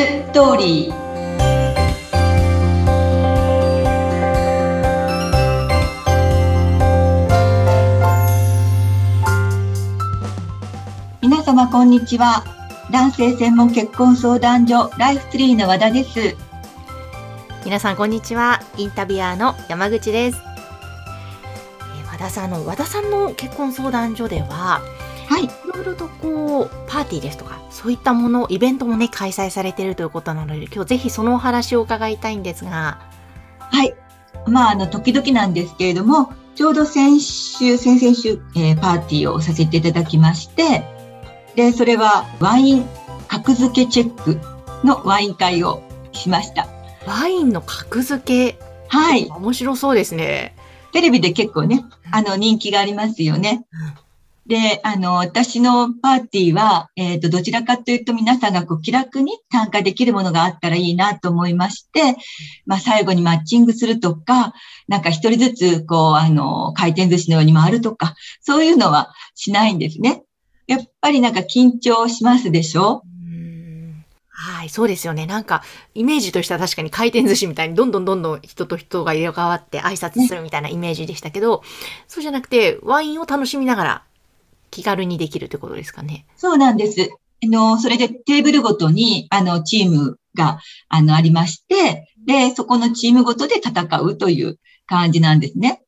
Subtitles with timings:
[0.00, 0.94] ストーリー
[11.20, 12.44] 皆様こんにちは
[12.90, 16.34] 男性専門結婚相談所ライフツリーの和田です
[17.66, 24.80] 皆さんこんにちはインタビュアーの山口です、えー和田さんの和田さんの結婚相談所では
[25.28, 33.00] はいいろいろとこうパーティーですとかそういったものイベントもね開催されているということなので今日ぜひそのお話を伺いたいんですが。
[33.58, 33.94] はい。
[34.46, 40.84] まああの時々なんですけれどもちょうど先週先々週、えーパーティーをさせていただきまして
[41.56, 42.88] でそれはワイン
[43.28, 44.38] 格付けチェック
[44.84, 45.82] のワイン会を
[46.12, 46.66] しました。
[47.06, 48.58] ワインの格付け？
[48.88, 49.28] はい。
[49.28, 50.56] 面白そうですね。
[50.92, 53.64] テレビで結構ね、あの、人気がありますよね。
[54.46, 62.16] で、あの、私のパーティーは、えっ、と、どちらかというと皆さんがこう気楽に参加できるものがあったらいいなと思いまして、
[62.66, 64.52] まあ、最後にマッチングするとか、
[64.88, 70.24] なんか一人ずつ、こう、あの、回転寿司のように回るとか、そういうのはしないんですね。
[70.66, 73.02] やっぱりなんか緊張しますでしょ？
[74.32, 75.26] はい、そうですよね。
[75.26, 75.62] なんか、
[75.94, 81.62] イメージとしては確かに回転寿司みたいにどんどんどんどん人と人が入れ替わって挨拶するみたいなイメージでしたけど、
[82.08, 84.02] そうじゃなくて、ワインを楽しみながら
[84.70, 86.26] 気軽にできるってことですかね。
[86.36, 87.10] そうなんです。
[87.42, 95.82] あの、それでテーブルごとに、あの、チームが、あの、ありまして、で、そこのチームごとで戦うという感じなんですね。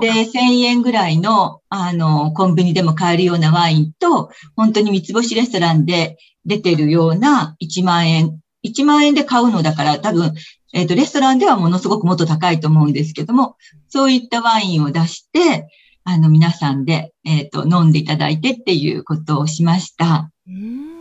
[0.00, 8.38] で、1000円ぐらいの、あの、コンビニでも買えるようなワインと、本当に三つ星レストランで出てるような1万円。
[8.64, 10.34] 1万円で買うのだから、多分、
[10.72, 13.56] えっ、と、レストランではものすごくもっと高いと思うんですけども、
[13.88, 15.68] そういったワインを出して、
[16.04, 20.30] あの、皆さんで、えっ、と、飲んでいただいてっていうことをしました。
[20.46, 20.92] うーん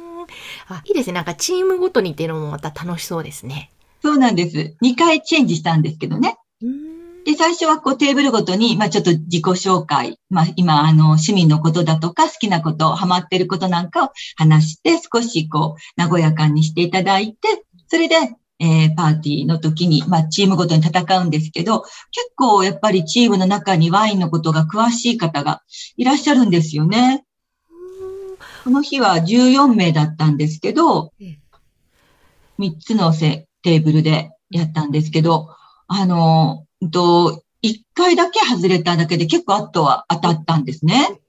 [0.68, 1.14] あいいですね。
[1.14, 3.72] なんかチームごとにっていうのもまた楽しそうですね。
[4.02, 4.76] そうなんです。
[4.84, 6.38] 2回チェンジしたんですけどね。
[7.26, 18.16] で、最初はこうテーブルごとに、まあちょっと自己紹介、まあ今あの趣味のことだとか好きなこと、ハマってることなんかを話して少しこう和やかにしていただいて、それで、
[18.61, 21.92] えーパーティーの時に、まあチームごとに戦うんですけど、結
[22.36, 25.64] 構やっぱりチームの中にワインのことが詳しい方が
[25.98, 27.26] いらっしゃるんですよね。
[28.64, 31.38] この日は14名だったんですけどうん、
[32.60, 35.49] 3つのせテーブルでやったんですけど、
[35.88, 41.20] あの、うんと、1回だけ外れただけで結構あとは当たったんですね。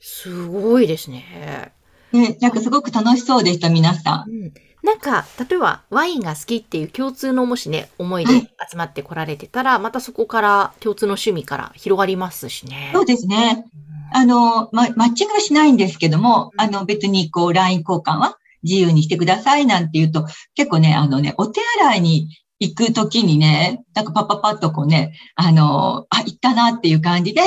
[0.00, 1.72] すごいですね。
[2.12, 4.30] ね、なんかすごく楽しそうでした、皆さん。
[4.30, 4.52] うん
[4.82, 12.90] なんか、例えばワインが好きっていう共通のもしね、思いではい集まってこられてたら、またそこから共通の趣味から広がりますしね。
[12.92, 13.64] そうですね。
[14.12, 22.28] あの、ま、マッチングはしないんですけども、あの、別にこう、LINE 交換は自由にしてくださいなんて言うと、結構ね、あのね、お手洗いに
[22.60, 27.40] 行くときにね、なんかパッパッパッとこうね、あの、あ、行ったなっていう感じで、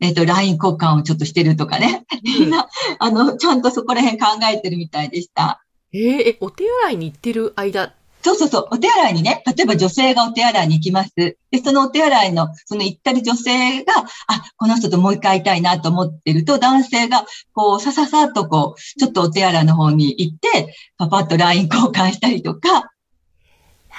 [0.00, 2.04] えっ、と、LINE 交換をちょっとしてるとかね。
[2.22, 2.68] みんな、
[2.98, 5.63] あの、ちゃんとそこら辺考えてるみたいでした。
[5.94, 7.94] えーえ、お手洗いに行ってる間、
[8.24, 8.68] そうそうそう。
[8.72, 11.10] お手洗いにね、例えば女性がお手洗いに行きます。
[11.14, 13.92] で、そのお手洗いの、その行ったり女性が、
[14.26, 22.70] あ、この人ともう一回会いたいなと思ってると、男性が、こう、さささっとこう、ちょっとお手洗いの方に行って、パパッと LINE 交換したりとか。
[22.72, 22.88] なる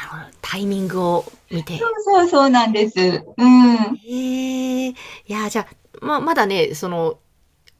[0.10, 1.78] ほどタイミングを見て。
[1.78, 3.24] そうそうそうなんです。
[3.38, 3.96] うん。
[3.96, 4.90] へえ。
[4.90, 4.96] い
[5.28, 7.20] や、じゃあ、ま、まだね、その、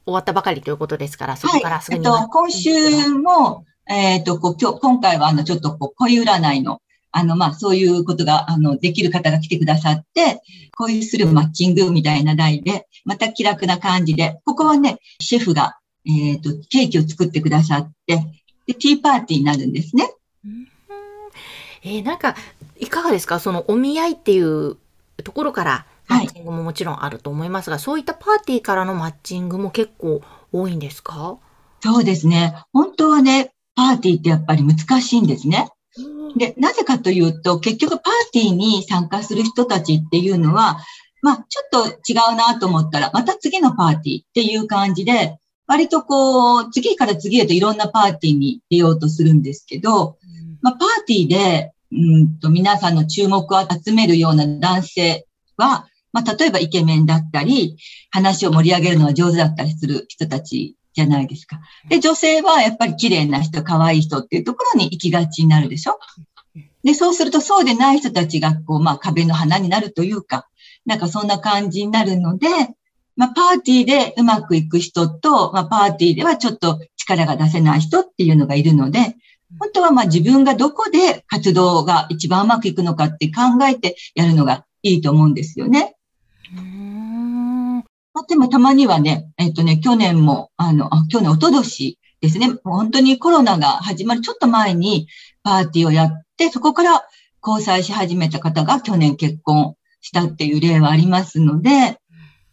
[0.04, 2.06] 終わったばかりということですから、そこからすぐに。
[2.06, 6.80] えっと、今週も、えっ、と、こう、今日、今回は、あの、ちょっと、こう、恋占いの、
[7.12, 10.42] あの、まあ、そういうことが、あの、できる方が来てくださって、
[10.76, 18.18] 恋するマッチングみたいな題で、また気楽な感じで、ここはね、シェフが、えっ、と、ケーキを作ってくださって、
[18.66, 20.12] で、ティーパーティーになるんですね。
[20.44, 20.66] うん
[21.82, 22.34] えーなんか、
[22.80, 23.38] いかがですか？
[23.38, 24.76] そのお見合いっていう
[25.22, 30.20] ところから、マはいッチングももちろんあると思いますが、そういったパーティーからのマッチングも結構
[30.52, 31.38] 多いんですか？
[31.80, 32.56] そうですね。
[32.72, 35.68] 本当はね、パーティーってやっぱり難しいんですね。
[36.36, 40.78] で、なぜかというと、結局パーティーに参加する人たちっていうのは、
[41.22, 50.18] まあ、ちょっと違うなと思ったら、また次のパーティーっていう感じで、割とこう、次から次へといろんなパーティーに出ようとするんですけど、
[50.62, 55.26] まあ、パーティーで、うんと、皆さんの注目を集めるような男性
[55.56, 57.76] は、まあ、例えばイケメンだったり、
[58.10, 61.60] 話を盛り上げるのは上手だったりする人たちじゃないですか。
[61.90, 65.98] で、女性はやっぱり綺麗な人、可愛い人っていうところに行きがちになるでしょ？
[66.82, 70.48] で、そうするとそうでない人たちが、こう、まあ、壁の花になるというか、
[70.86, 72.48] なんかそんな感じになるので、
[73.14, 79.16] まあ、パーティーでうまくいく人と、まあ、パーティーではちょっと力が出せない人っていうのがいるので、
[79.58, 85.95] 本当はまあ自分がどこで活動が一番うまくいくのかって考えてやるのがいいと思うんですよね。
[88.16, 95.06] まあ、でもたまにはね、えっ、とね、去年も、あの、あ去年、一昨年ですね、本当にコロナが始まるちょっと前に
[95.42, 97.02] パーティーをやって、そこから
[97.46, 101.98] 交際し始めた方が去年結婚したっていう例はありますので、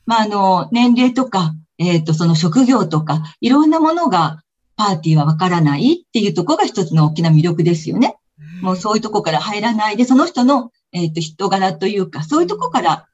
[0.06, 4.44] まあ、あの、年齢とか、えっ、と、その職業とか、いろんなものが
[4.75, 8.18] パーティーはわからないっていうところが一つの大きな魅力ですよね。
[8.62, 13.07] もうそういうとこから入らないで、その人の、えっ、と、人柄というか、そういうとこから、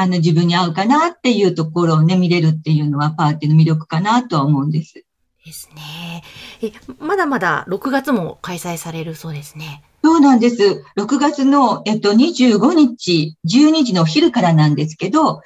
[0.00, 5.04] あの、自分に合うかなっていうところをね、見れるっていうのはパーティーの魅力かなとは思うんです。
[5.44, 6.22] ですね。
[6.62, 9.82] え、まだまだ6月も開催されるそうですね。
[10.04, 10.84] そうなんです。
[10.96, 15.40] 6月の、えっと、25日、12時のお昼からなんですけど、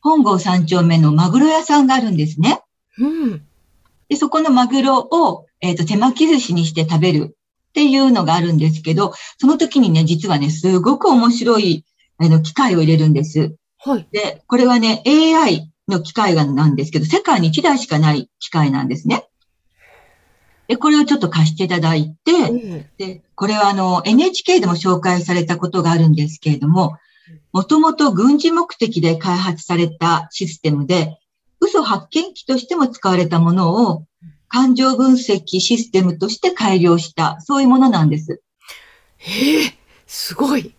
[0.00, 2.62] 本郷三丁目のマグロ屋さんがあるんですね。
[2.98, 3.42] うん。
[4.08, 7.36] で、そこのマグロを、えっと、手巻き寿司にして食べる
[7.68, 11.84] っていうのがあるんですけど、その時にね、実はね、すごく面白い、
[12.16, 13.56] あの、機械を入れるんです。
[13.82, 14.08] はい。
[14.12, 19.26] で、これはね、AI の機械がなんですけど、世界に1台しかない機械なんですね。
[20.68, 26.98] で、これをちょっと貸していただいて、うんで、これはあの、NHK でも紹介されたことがあるんですけれども、
[27.52, 31.18] もともと軍事目的で開発されたシステムで、
[31.58, 34.04] 嘘発見器としても使われたものを、
[34.48, 38.42] 感情分析システムとして改良した、そういうものなんです。
[39.18, 39.74] へえ、
[40.06, 40.74] すごい。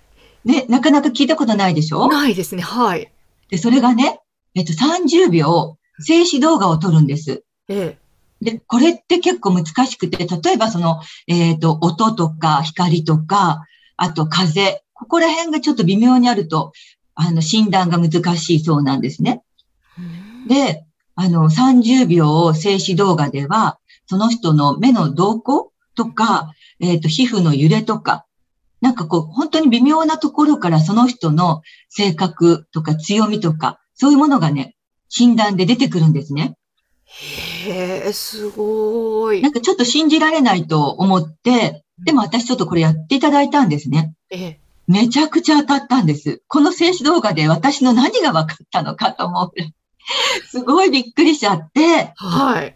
[0.46, 2.08] ね、なかなか聞いたことないでしょ？
[2.08, 2.62] ないですね。
[2.62, 3.12] はい。
[3.50, 4.20] で、それがね、
[4.56, 7.44] えっと、30秒、静止動画を撮るんです。
[7.68, 7.98] ええ。
[8.42, 13.66] で、これって結構難しくて、例えばその、えっ、と、音とか光とか、
[13.98, 16.72] あと風、ここら辺がちょっと微妙にあると、
[17.14, 19.44] あの、診断が難しいそうなんですね。
[19.98, 20.86] うんで、
[21.16, 23.78] あの、30秒静止動画では、
[24.08, 28.26] その人の目の動向とか、えっ、と、皮膚の揺れとか、
[28.82, 34.76] なんかこう、本当に微妙なところからその人の性格とか強みとか、そういうものがね、
[35.10, 36.58] 診断で出てくるんですね。
[37.06, 39.52] へえ、すごいなん。
[39.52, 44.14] かちょっと信じられないと思って、でも私ちょっとこれやっていただいたんですね。
[44.32, 44.60] ええ。
[44.88, 46.42] めちゃくちゃ当たったんです。
[46.48, 49.52] この静止動画で私の何が分かったのかと思う。
[50.48, 52.76] すごいびっくりしちゃって、はい。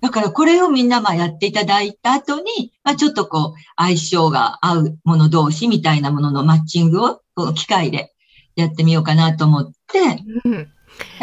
[0.00, 8.12] だからこれをみんなまあやっていただいた後に、まあちょっとこう相性が合うもの同士みたいなもののマッチングをこの機械で
[8.56, 9.98] やってみようかなと思って、
[10.44, 10.68] うん。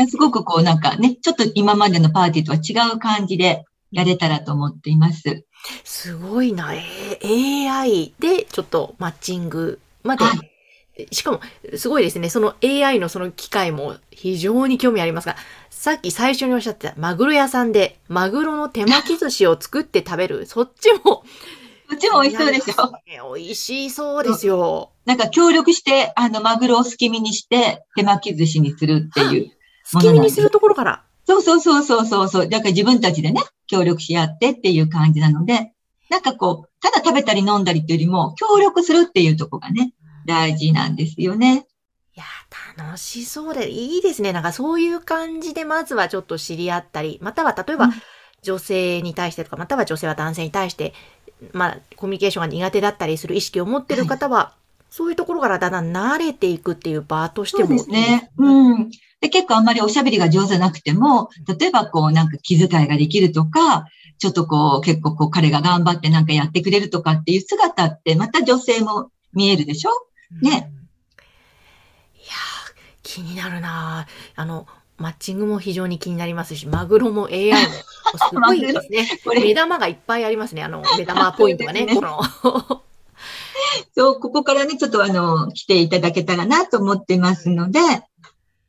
[0.08, 5.46] すごくこうなんかね、ちょっと今までのパーティーとは違う感じでやれたらと思っています。
[5.84, 6.74] すごいな。
[6.74, 10.24] えー AI でちょっとマッチングまで。
[10.24, 10.32] は
[11.12, 11.40] しかも、
[11.76, 12.30] すごいですね。
[12.30, 15.36] その AI のその機械も非常に興味ありますが、
[15.70, 20.46] さっき最初におっしゃってたマグロ屋さんでマグロの手巻き寿司を作って食べる。
[20.46, 21.24] そっちも。
[21.90, 22.84] こっちも美味しそうでしょ？
[23.30, 24.92] ょ美味しそうですよ。
[25.06, 29.52] なんか協力して、あの、マグロをすき身にして、手巻き寿司にするっていう。
[29.94, 31.04] 好きにするところから。
[31.26, 32.50] そうそうそうそうそうそう。
[32.50, 35.72] だから自分たちでね、協力し合ってっていう感じなので、
[36.10, 39.94] なんかこう、ただ食べたり飲んだりっていうよりも、協力するっていうとこがね、
[40.28, 41.68] 大事なんですよね。
[42.16, 42.26] いや、
[42.78, 44.34] 楽しそうで、いいですね。
[44.34, 48.02] なんかそういう感じで、まずはちょっと知り合ったり、または例えばうん、
[48.42, 50.94] 女性に対してとか、または女性は男性に対して、
[51.54, 54.56] まあ、コミュニケーションが苦手だったりする意識を持ってる方は、
[54.90, 58.30] そういうところからだんだん慣れていくっていう場としてそうもですね。
[58.38, 58.90] うん。
[59.22, 61.30] で、結構あんまりおしゃべりが上手なくても、
[61.60, 63.86] 例えばこうなんか気遣いができるとか、
[64.20, 69.92] ちょっとこう結構こう彼が頑張ってなんかやってくれるとかっていう姿ってまた女性も見えるでしょ？
[70.42, 70.78] ねうん
[72.18, 74.68] いやー、気になるなーあの、
[74.98, 77.58] マッチングも非常に気になりますし、マグロも AI も、
[78.30, 79.08] すごいですね。
[79.24, 80.64] これ目玉がいっぱいありますね。
[80.64, 82.84] あの、目玉ポイントがね、そうこの。
[83.96, 87.80] そう、ここからね、ちょっとあの、来ていただけたらなと思ってますので、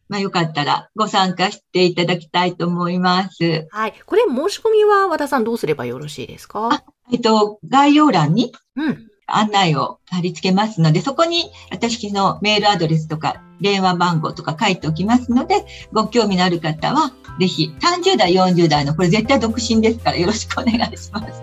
[0.08, 3.66] まあよかったらご参加していただきたいと思います。
[3.70, 3.94] はい。
[4.06, 6.82] これ、申し込みは和田さんどうすればよろしいですか？
[7.12, 9.08] えっと、概要欄にうん。
[9.28, 21.42] 案内を貼り付けますので、そこに私のメールアドレスとか電話番号とか書いておきますので、ご興味のある方は、ぜひ30代、40代の、これ絶対独身ですからよろしくお願いします。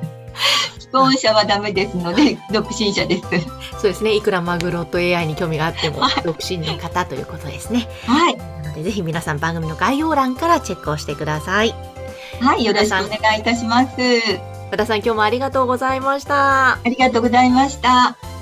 [0.80, 3.24] 既婚者はダメですので、独身者です。
[3.74, 4.16] そうですね。
[4.16, 7.88] いくらマグロと AI に興味があっても、独身の方ということですね。
[8.06, 8.38] はい。
[8.38, 11.76] なので、ぜひ皆さん番組の概要欄からチェックをしてください。
[12.42, 14.55] はい、よろしくお願いいたします。
[14.76, 16.74] 和田さん、今日もありがとうございました。
[16.74, 18.35] ありがとうございました。